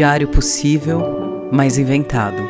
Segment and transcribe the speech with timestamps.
[0.00, 2.42] Diário possível, mas inventado.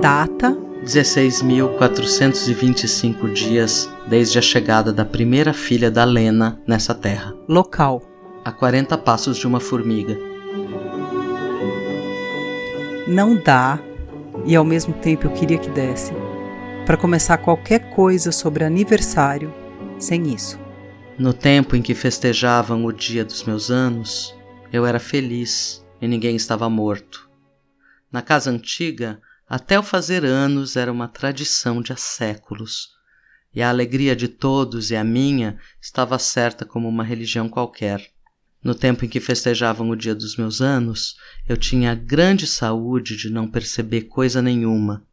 [0.00, 7.34] Data: 16.425 dias desde a chegada da primeira filha da Lena nessa terra.
[7.46, 8.00] Local:
[8.42, 10.18] A 40 passos de uma formiga.
[13.06, 13.78] Não dá,
[14.46, 16.14] e ao mesmo tempo eu queria que desse,
[16.86, 19.52] para começar qualquer coisa sobre aniversário
[19.98, 20.61] sem isso.
[21.18, 24.34] No tempo em que festejavam o dia dos meus anos,
[24.72, 27.28] eu era feliz e ninguém estava morto.
[28.10, 32.88] Na casa antiga, até o fazer anos era uma tradição de há séculos,
[33.54, 38.10] e a alegria de todos e a minha estava certa como uma religião qualquer.
[38.64, 43.18] No tempo em que festejavam o dia dos meus anos, eu tinha a grande saúde
[43.18, 45.06] de não perceber coisa nenhuma,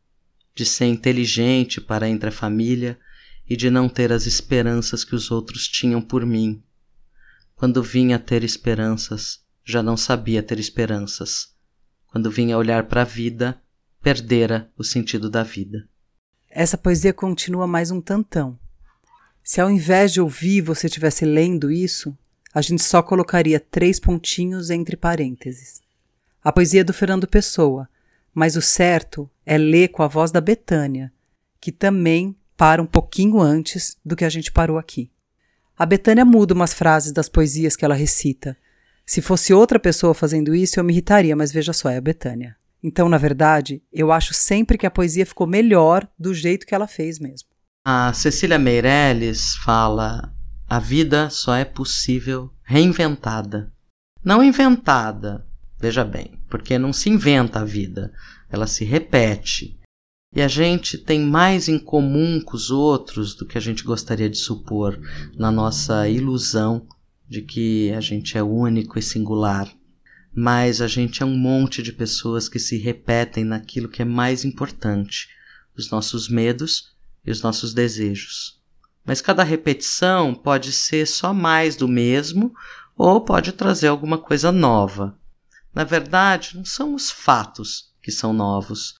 [0.55, 2.97] de ser inteligente para entre a família
[3.49, 6.61] e de não ter as esperanças que os outros tinham por mim.
[7.55, 11.53] Quando vinha ter esperanças, já não sabia ter esperanças.
[12.07, 13.59] Quando vinha olhar para a vida,
[14.01, 15.87] perdera o sentido da vida.
[16.49, 18.57] Essa poesia continua mais um tantão.
[19.43, 22.15] Se ao invés de ouvir você estivesse lendo isso,
[22.53, 25.81] a gente só colocaria três pontinhos entre parênteses.
[26.43, 27.89] A poesia é do Fernando Pessoa,
[28.33, 31.11] mas o certo é ler com a voz da Betânia,
[31.59, 35.09] que também para um pouquinho antes do que a gente parou aqui.
[35.77, 38.57] A Betânia muda umas frases das poesias que ela recita.
[39.05, 42.57] Se fosse outra pessoa fazendo isso, eu me irritaria, mas veja só, é a Betânia.
[42.83, 46.85] Então, na verdade, eu acho sempre que a poesia ficou melhor do jeito que ela
[46.85, 47.47] fez mesmo.
[47.85, 50.33] A Cecília Meirelles fala:
[50.69, 53.71] a vida só é possível reinventada.
[54.21, 55.47] Não inventada,
[55.79, 58.11] veja bem, porque não se inventa a vida,
[58.49, 59.78] ela se repete.
[60.31, 64.29] E a gente tem mais em comum com os outros do que a gente gostaria
[64.29, 64.99] de supor
[65.35, 66.87] na nossa ilusão
[67.27, 69.67] de que a gente é único e singular.
[70.31, 74.45] Mas a gente é um monte de pessoas que se repetem naquilo que é mais
[74.45, 75.29] importante,
[75.75, 76.95] os nossos medos
[77.25, 78.61] e os nossos desejos.
[79.03, 82.53] Mas cada repetição pode ser só mais do mesmo
[82.95, 85.17] ou pode trazer alguma coisa nova.
[85.73, 88.98] Na verdade, não são os fatos que são novos,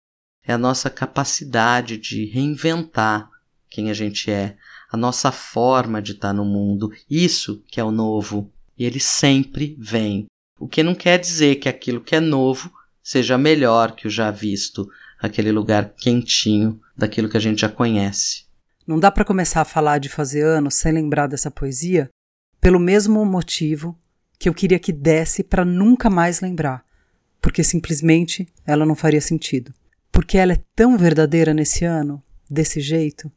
[0.50, 3.30] é a nossa capacidade de reinventar
[3.70, 4.58] quem a gente é,
[4.92, 6.92] a nossa forma de estar no mundo.
[7.08, 8.52] Isso que é o novo.
[8.76, 10.26] E ele sempre vem.
[10.60, 12.74] O que não quer dizer que aquilo que é novo
[13.04, 14.90] seja melhor que o já visto,
[15.22, 18.46] aquele lugar quentinho daquilo que a gente já conhece.
[18.88, 22.10] Não dá para começar a falar de fazer anos sem lembrar dessa poesia,
[22.60, 23.96] pelo mesmo motivo
[24.40, 26.84] que eu queria que desse para nunca mais lembrar,
[27.40, 29.72] porque simplesmente ela não faria sentido
[30.20, 33.32] porque ela é tão verdadeira nesse ano, desse jeito,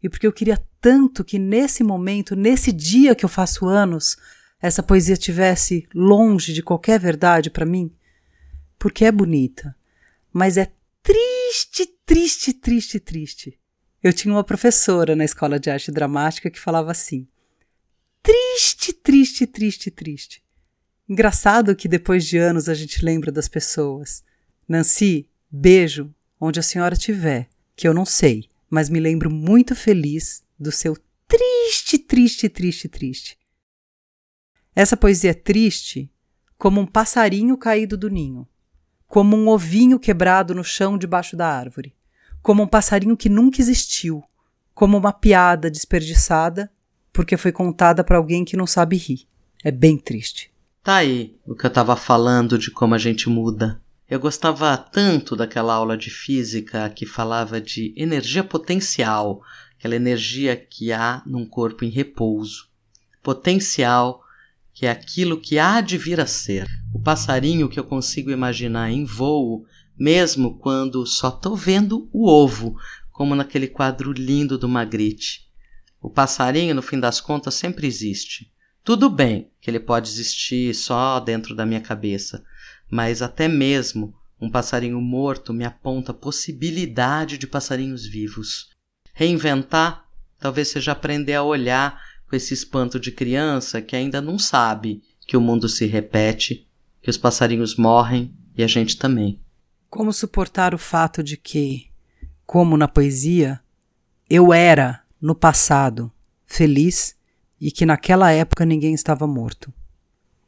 [0.00, 4.16] e porque eu queria tanto que nesse momento, nesse dia que eu faço anos,
[4.62, 7.90] essa poesia tivesse longe de qualquer verdade para mim,
[8.78, 9.74] porque é bonita,
[10.32, 10.70] mas é
[11.02, 13.58] triste, triste, triste, triste.
[14.00, 17.26] Eu tinha uma professora na escola de arte dramática que falava assim:
[18.22, 20.44] triste, triste, triste, triste.
[21.08, 24.22] Engraçado que depois de anos a gente lembra das pessoas.
[24.68, 30.42] Nancy, beijo, onde a senhora estiver, que eu não sei, mas me lembro muito feliz
[30.58, 30.96] do seu
[31.28, 33.38] triste, triste, triste, triste.
[34.74, 36.10] Essa poesia é triste
[36.56, 38.48] como um passarinho caído do ninho,
[39.06, 41.94] como um ovinho quebrado no chão debaixo da árvore,
[42.42, 44.22] como um passarinho que nunca existiu,
[44.74, 46.70] como uma piada desperdiçada
[47.12, 49.26] porque foi contada para alguém que não sabe rir.
[49.62, 50.50] É bem triste.
[50.82, 53.80] Tá aí o que eu tava falando de como a gente muda.
[54.10, 59.40] Eu gostava tanto daquela aula de física que falava de energia potencial,
[59.78, 62.68] aquela energia que há num corpo em repouso.
[63.22, 64.20] Potencial,
[64.74, 66.66] que é aquilo que há de vir a ser.
[66.92, 69.64] O passarinho que eu consigo imaginar em voo,
[69.96, 72.76] mesmo quando só estou vendo o ovo,
[73.12, 75.48] como naquele quadro lindo do Magritte.
[76.02, 78.52] O passarinho, no fim das contas, sempre existe.
[78.82, 82.44] Tudo bem que ele pode existir só dentro da minha cabeça,
[82.90, 88.70] mas até mesmo um passarinho morto me aponta a possibilidade de passarinhos vivos.
[89.12, 90.04] Reinventar
[90.38, 95.36] talvez seja aprender a olhar com esse espanto de criança que ainda não sabe que
[95.36, 96.66] o mundo se repete,
[97.02, 99.38] que os passarinhos morrem e a gente também.
[99.88, 101.90] Como suportar o fato de que,
[102.46, 103.60] como na poesia,
[104.28, 106.10] eu era, no passado,
[106.46, 107.16] feliz
[107.60, 109.72] e que naquela época ninguém estava morto?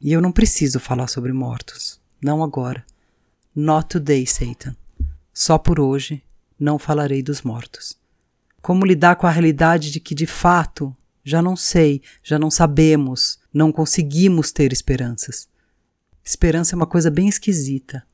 [0.01, 2.02] E eu não preciso falar sobre mortos.
[2.23, 2.85] Não agora.
[3.53, 4.75] Not today, Satan.
[5.33, 6.23] Só por hoje
[6.57, 7.97] não falarei dos mortos.
[8.61, 13.39] Como lidar com a realidade de que, de fato, Já não sei, já não sabemos,
[13.53, 15.47] não conseguimos ter esperanças.
[16.21, 18.05] Esperança é uma coisa bem esquisita,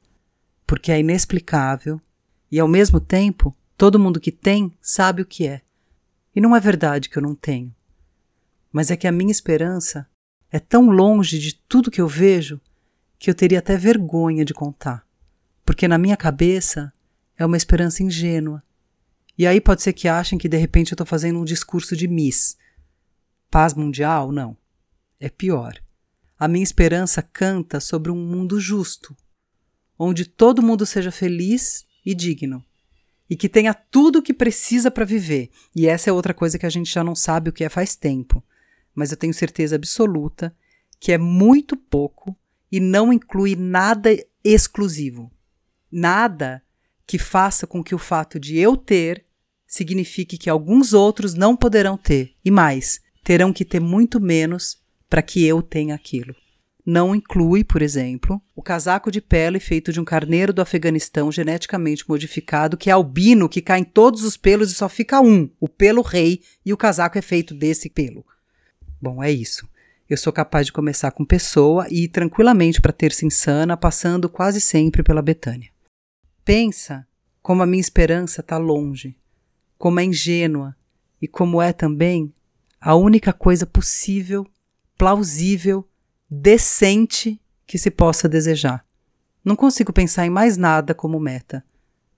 [0.68, 2.00] porque é inexplicável
[2.52, 5.62] e, ao mesmo tempo, todo mundo que tem sabe o que é.
[6.36, 7.74] E não é verdade que eu não tenho.
[8.72, 10.08] Mas é que a minha esperança
[10.52, 12.62] é tão longe de tudo que eu vejo
[13.20, 15.06] que eu teria até vergonha de contar.
[15.66, 16.92] Porque na minha cabeça
[17.38, 18.64] é uma esperança ingênua.
[19.38, 22.08] E aí pode ser que achem que de repente eu estou fazendo um discurso de
[22.08, 22.58] Miss
[23.52, 24.32] Paz mundial?
[24.32, 24.56] Não.
[25.20, 25.74] É pior.
[26.38, 29.16] A minha esperança canta sobre um mundo justo,
[29.98, 32.64] onde todo mundo seja feliz e digno,
[33.30, 35.50] e que tenha tudo o que precisa para viver.
[35.76, 37.96] E essa é outra coisa que a gente já não sabe o que é faz
[37.96, 38.42] tempo,
[38.96, 40.56] mas eu tenho certeza absoluta
[41.00, 42.38] que é muito pouco
[42.72, 44.10] e não inclui nada
[44.44, 45.32] exclusivo.
[45.92, 46.62] Nada
[47.06, 49.26] que faça com que o fato de eu ter
[49.66, 52.36] signifique que alguns outros não poderão ter.
[52.44, 54.78] E mais, terão que ter muito menos
[55.10, 56.36] para que eu tenha aquilo.
[56.86, 62.08] Não inclui, por exemplo, o casaco de pele feito de um carneiro do Afeganistão geneticamente
[62.10, 65.70] modificado, que é albino, que cai em todos os pelos e só fica um, o
[65.70, 68.26] pelo rei, e o casaco é feito desse pelo.
[69.00, 69.68] Bom, é isso.
[70.10, 74.60] Eu sou capaz de começar com pessoa e ir tranquilamente para terça insana, passando quase
[74.60, 75.70] sempre pela Betânia.
[76.44, 77.08] Pensa
[77.44, 79.16] como a minha esperança está longe,
[79.78, 80.76] como é ingênua
[81.22, 82.34] e como é também
[82.82, 84.48] a única coisa possível,
[84.98, 85.88] plausível,
[86.28, 88.84] decente que se possa desejar.
[89.46, 91.64] Não consigo pensar em mais nada como meta,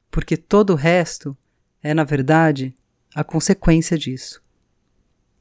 [0.10, 1.38] porque todo o resto
[1.84, 2.74] é, na verdade,
[3.14, 4.42] a consequência disso.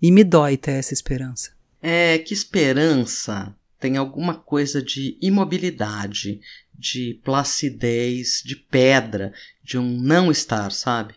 [0.03, 1.60] E me dói ter essa esperança.
[1.83, 6.41] É que esperança tem alguma coisa de imobilidade,
[6.79, 9.33] de placidez, de pedra,
[9.63, 11.15] de um não estar, sabe?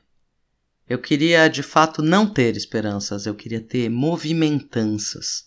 [0.87, 5.45] Eu queria de fato não ter esperanças, eu queria ter movimentanças.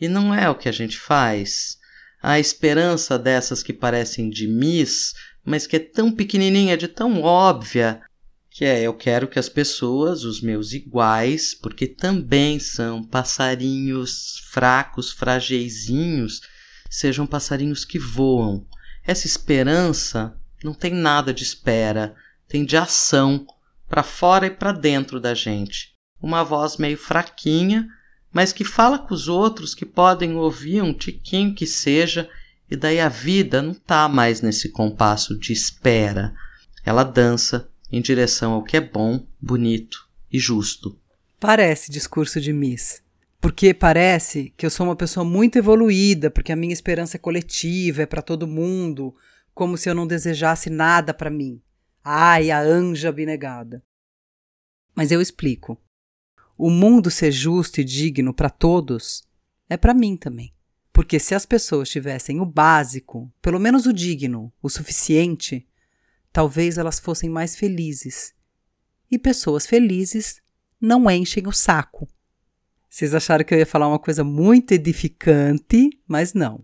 [0.00, 1.78] E não é o que a gente faz.
[2.20, 8.00] A esperança dessas que parecem de Miss, mas que é tão pequenininha, de tão óbvia,
[8.54, 15.10] que é eu quero que as pessoas, os meus iguais, porque também são passarinhos fracos,
[15.10, 16.42] frageizinhos,
[16.90, 18.66] sejam passarinhos que voam.
[19.04, 22.14] Essa esperança não tem nada de espera,
[22.46, 23.46] tem de ação
[23.88, 25.94] para fora e para dentro da gente.
[26.20, 27.88] Uma voz meio fraquinha,
[28.30, 32.28] mas que fala com os outros que podem ouvir um tiquinho que seja,
[32.70, 36.34] e daí a vida não tá mais nesse compasso de espera.
[36.84, 40.98] Ela dança em direção ao que é bom, bonito e justo.
[41.38, 43.02] Parece discurso de Miss.
[43.40, 48.02] Porque parece que eu sou uma pessoa muito evoluída, porque a minha esperança é coletiva,
[48.02, 49.14] é para todo mundo,
[49.52, 51.60] como se eu não desejasse nada para mim.
[52.04, 53.82] Ai, a anja abnegada.
[54.94, 55.76] Mas eu explico.
[56.56, 59.24] O mundo ser justo e digno para todos
[59.68, 60.54] é para mim também.
[60.92, 65.66] Porque se as pessoas tivessem o básico, pelo menos o digno, o suficiente,
[66.32, 68.34] talvez elas fossem mais felizes.
[69.10, 70.40] E pessoas felizes
[70.80, 72.08] não enchem o saco.
[72.88, 76.62] Vocês acharam que eu ia falar uma coisa muito edificante, mas não.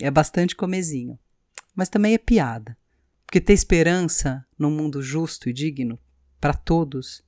[0.00, 1.18] É bastante comezinho.
[1.74, 2.76] Mas também é piada.
[3.24, 5.98] Porque ter esperança num mundo justo e digno
[6.40, 7.24] para todos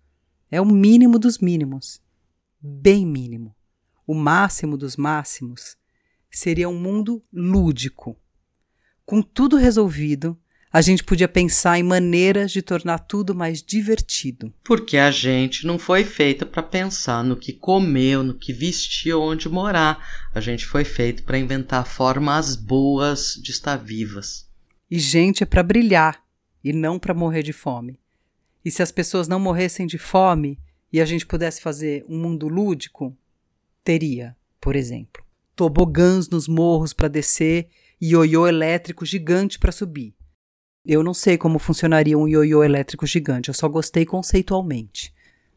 [0.51, 2.01] é o mínimo dos mínimos.
[2.61, 3.55] Bem mínimo.
[4.07, 5.77] O máximo dos máximos
[6.31, 8.17] seria um mundo lúdico.
[9.05, 10.39] Com tudo resolvido,
[10.77, 14.53] a gente podia pensar em maneiras de tornar tudo mais divertido.
[14.63, 19.49] Porque a gente não foi feita para pensar no que comeu, no que vestir, onde
[19.49, 20.07] morar.
[20.35, 24.47] A gente foi feito para inventar formas boas de estar vivas.
[24.91, 26.23] E gente é para brilhar
[26.63, 27.99] e não para morrer de fome.
[28.63, 30.59] E se as pessoas não morressem de fome
[30.93, 33.17] e a gente pudesse fazer um mundo lúdico,
[33.83, 37.67] teria, por exemplo, tobogãs nos morros para descer
[37.99, 40.15] e ioiô elétrico gigante para subir.
[40.89, 45.13] Eu não sei como funcionaria um ioiô elétrico gigante, eu só gostei conceitualmente.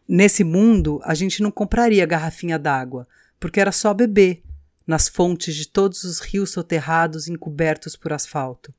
[0.08, 3.08] Nesse mundo, a gente não compraria garrafinha d'água,
[3.40, 4.42] porque era só beber,
[4.88, 8.74] nas fontes de todos os rios soterrados encobertos por asfalto.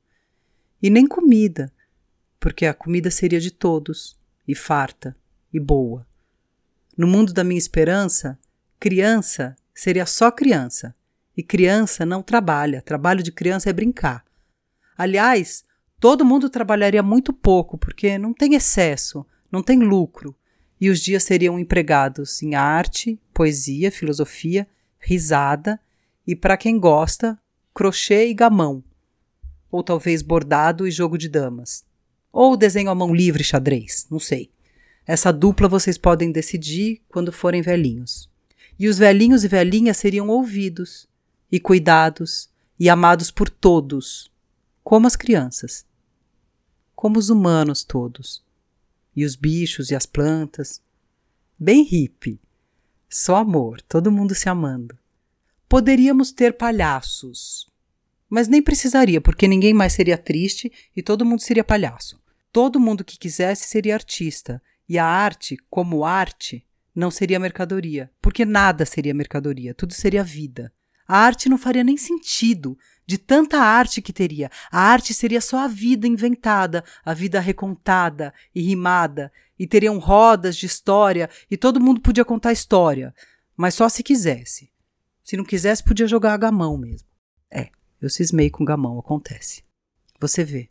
[0.83, 1.71] E nem comida,
[2.37, 5.15] porque a comida seria de todos, e farta,
[5.53, 6.05] e boa.
[6.97, 8.37] No mundo da minha esperança,
[8.77, 10.93] criança seria só criança,
[11.37, 14.25] e criança não trabalha, trabalho de criança é brincar.
[14.97, 15.63] Aliás,
[16.01, 20.35] todo mundo trabalharia muito pouco, porque não tem excesso, não tem lucro,
[20.79, 24.67] e os dias seriam empregados em arte, poesia, filosofia,
[24.99, 25.79] risada
[26.27, 27.39] e, para quem gosta,
[27.73, 28.83] crochê e gamão
[29.71, 31.85] ou talvez bordado e jogo de damas.
[32.31, 34.51] Ou desenho à mão livre xadrez, não sei.
[35.07, 38.29] Essa dupla vocês podem decidir quando forem velhinhos.
[38.77, 41.07] E os velhinhos e velhinhas seriam ouvidos,
[41.51, 44.31] e cuidados, e amados por todos,
[44.83, 45.85] como as crianças,
[47.01, 48.43] como os humanos todos,
[49.15, 50.79] e os bichos e as plantas.
[51.57, 52.39] Bem hippie,
[53.09, 54.95] só amor, todo mundo se amando.
[55.67, 57.67] Poderíamos ter palhaços,
[58.29, 62.21] mas nem precisaria, porque ninguém mais seria triste e todo mundo seria palhaço.
[62.51, 68.45] Todo mundo que quisesse seria artista, e a arte, como arte, não seria mercadoria, porque
[68.45, 70.71] nada seria mercadoria, tudo seria vida.
[71.11, 74.49] A arte não faria nem sentido de tanta arte que teria.
[74.71, 80.55] A arte seria só a vida inventada, a vida recontada e rimada, e teriam rodas
[80.55, 83.13] de história e todo mundo podia contar história,
[83.57, 84.71] mas só se quisesse.
[85.21, 87.09] Se não quisesse, podia jogar a gamão mesmo.
[87.51, 87.67] É,
[88.01, 89.63] eu cismei com gamão, acontece.
[90.17, 90.69] Você vê,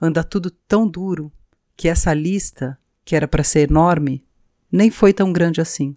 [0.00, 1.32] anda tudo tão duro
[1.76, 4.24] que essa lista, que era para ser enorme,
[4.70, 5.96] nem foi tão grande assim.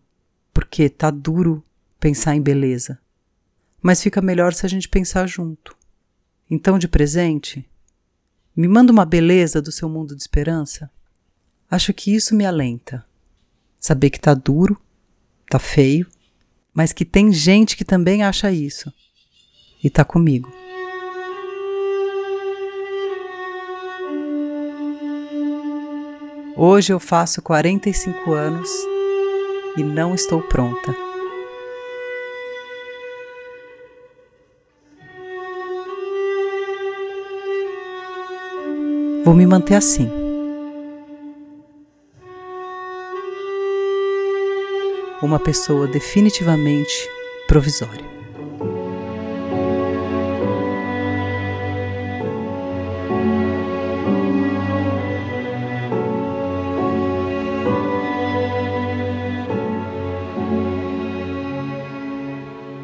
[0.51, 1.63] Porque tá duro
[1.99, 2.99] pensar em beleza.
[3.87, 5.73] Mas fica melhor se a gente pensar junto.
[6.51, 7.65] Então, de presente,
[8.53, 10.91] me manda uma beleza do seu mundo de esperança.
[11.71, 13.05] Acho que isso me alenta.
[13.79, 14.77] Saber que tá duro,
[15.49, 16.05] tá feio,
[16.73, 18.93] mas que tem gente que também acha isso
[19.81, 20.51] e tá comigo.
[26.57, 28.69] Hoje eu faço 45 anos
[29.77, 31.06] e não estou pronta.
[39.27, 40.09] Vou me manter assim.
[45.21, 47.09] Uma pessoa definitivamente
[47.45, 48.05] provisória.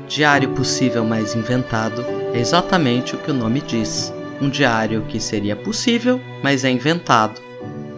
[0.09, 4.11] Diário possível mais inventado é exatamente o que o nome diz.
[4.43, 7.41] Um diário que seria possível, mas é inventado.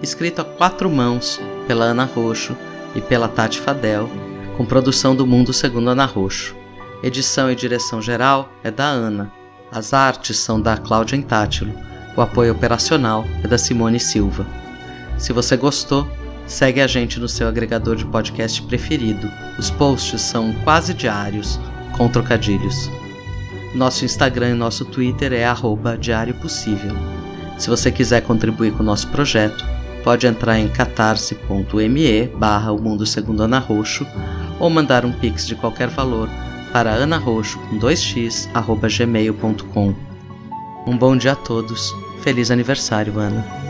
[0.04, 2.56] Escrito a quatro mãos pela Ana Roxo
[2.94, 4.08] e pela Tati Fadel,
[4.56, 6.56] com produção do Mundo Segundo Ana Roxo.
[7.02, 9.32] Edição e direção geral é da Ana.
[9.72, 11.74] As artes são da Cláudia Intátilo.
[12.16, 14.46] O apoio operacional é da Simone Silva.
[15.18, 16.08] Se você gostou,
[16.46, 19.32] segue a gente no seu agregador de podcast preferido.
[19.58, 21.60] Os posts são quase diários
[21.98, 22.88] com trocadilhos.
[23.76, 25.46] Nosso Instagram e nosso Twitter é
[26.00, 26.96] Diário Possível.
[27.58, 29.66] Se você quiser contribuir com o nosso projeto,
[30.02, 34.08] pode entrar em catarse.me barra o mundo segundo Ana Roxo
[34.62, 36.30] ou mandar um pix de qualquer valor
[36.72, 39.94] para anarroxo com 2x arroba gmail.com.
[40.88, 41.94] Um bom dia a todos.
[42.22, 43.65] Feliz aniversário, Ana.